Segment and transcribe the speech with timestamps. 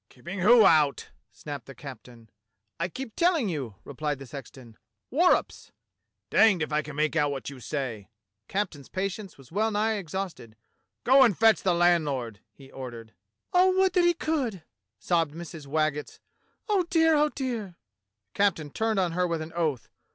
[0.09, 2.31] "Keeping who out.'^" snapped the captain.
[2.53, 5.69] *' I keep teUing y ou," repHed the sexton.*' Worrumps!''
[6.31, 8.09] "Danged if I can make out what you say."
[8.47, 10.55] The captain's patience was well nigh exhausted.
[11.03, 13.13] "Go and fetch the landlord!" he ordered.
[13.53, 14.63] "Oh, would that he could,"
[14.97, 15.67] sobbed Mrs.
[15.67, 16.19] Waggetts.
[16.67, 17.75] "Oh, dear, oh, dear!"
[18.33, 19.91] The captain turned on her with an oath.